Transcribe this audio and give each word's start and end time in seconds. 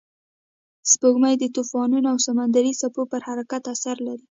سپوږمۍ 0.91 1.35
د 1.39 1.43
طوفانونو 1.55 2.07
او 2.13 2.17
سمندري 2.27 2.71
څپو 2.81 3.01
پر 3.11 3.21
حرکت 3.27 3.63
اثر 3.73 3.95
لري 4.07 4.19